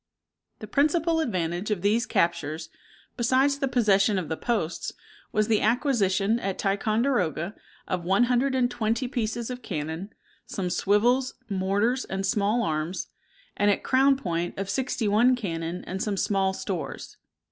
The 0.57 0.65
principal 0.67 1.19
advantage 1.19 1.69
of 1.69 1.83
these 1.83 2.07
captures, 2.07 2.69
besides 3.17 3.59
the 3.59 3.67
possession 3.67 4.17
of 4.17 4.29
the 4.29 4.35
posts, 4.35 4.93
was 5.31 5.47
the 5.47 5.61
acquisition, 5.61 6.39
at 6.39 6.57
Ticonderoga, 6.57 7.53
of 7.87 8.03
one 8.03 8.23
hundred 8.23 8.55
and 8.55 8.71
twenty 8.71 9.07
pieces 9.07 9.51
of 9.51 9.61
cannon, 9.61 10.11
some 10.47 10.71
swivels, 10.71 11.35
mortars, 11.49 12.05
and 12.05 12.25
small 12.25 12.63
arms; 12.63 13.09
and 13.55 13.69
at 13.69 13.83
Crown 13.83 14.17
Point, 14.17 14.57
of 14.57 14.71
sixty 14.71 15.07
one 15.07 15.35
cannon 15.35 15.83
and 15.85 16.01
some 16.01 16.17
small 16.17 16.51
stores. 16.53 17.17